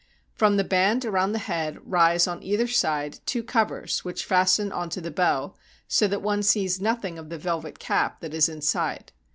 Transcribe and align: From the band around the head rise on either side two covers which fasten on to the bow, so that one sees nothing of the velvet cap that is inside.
From 0.33 0.57
the 0.57 0.63
band 0.63 1.05
around 1.05 1.31
the 1.33 1.37
head 1.37 1.77
rise 1.83 2.25
on 2.25 2.41
either 2.41 2.65
side 2.67 3.19
two 3.27 3.43
covers 3.43 4.03
which 4.03 4.25
fasten 4.25 4.71
on 4.71 4.89
to 4.89 4.99
the 4.99 5.11
bow, 5.11 5.53
so 5.87 6.07
that 6.07 6.23
one 6.23 6.41
sees 6.41 6.81
nothing 6.81 7.19
of 7.19 7.29
the 7.29 7.37
velvet 7.37 7.77
cap 7.77 8.19
that 8.21 8.33
is 8.33 8.49
inside. 8.49 9.11